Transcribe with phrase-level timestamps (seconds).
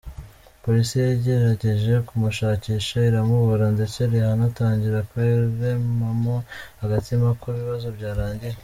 [0.63, 6.35] Polisi yagerageje kumushakisha iramubura ndetse Rihanna atangira kwiremamo
[6.83, 8.55] agatima ko ibibazo byarangiye.